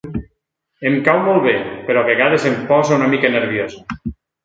[0.91, 1.53] Em cau molt bé,
[1.91, 3.89] però a vegades em posa una mica nerviosa.